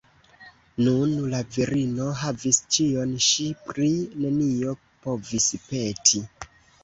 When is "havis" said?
2.21-2.59